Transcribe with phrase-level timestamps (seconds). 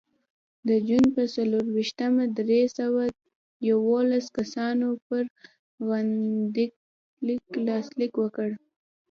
[0.67, 3.03] د جون په څلرویشتمه درې سوه
[3.69, 5.23] یوولس کسانو پر
[5.87, 8.49] غندنلیک لاسلیک وکړ.